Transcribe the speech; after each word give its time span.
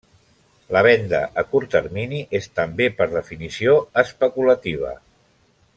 La 0.75 0.81
venda 0.87 1.19
a 1.41 1.43
curt 1.51 1.69
termini 1.75 2.23
és 2.41 2.49
també, 2.61 2.89
per 3.01 3.09
definició, 3.13 3.77
especulativa. 4.05 4.99